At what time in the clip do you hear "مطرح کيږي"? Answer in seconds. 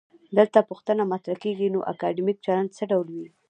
1.11-1.67